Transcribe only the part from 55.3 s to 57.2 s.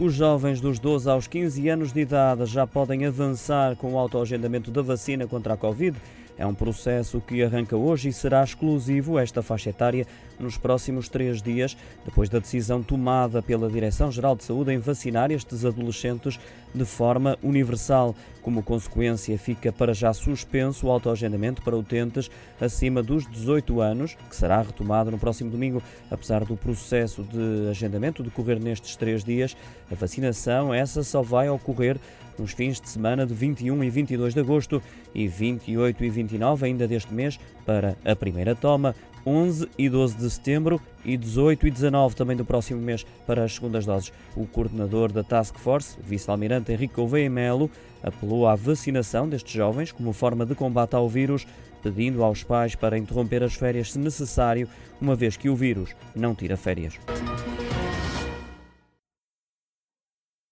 que o vírus não tira férias.